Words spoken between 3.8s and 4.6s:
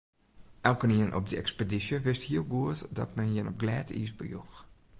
iis bejoech.